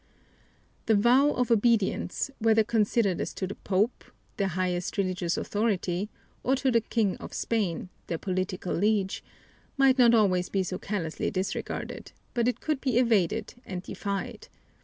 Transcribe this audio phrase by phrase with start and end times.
[0.87, 4.03] The vow of obedience whether considered as to the Pope,
[4.37, 6.09] their highest religious authority,
[6.41, 9.23] or to the King of Spain, their political liege
[9.77, 14.47] might not always be so callously disregarded, but it could be evaded and defied.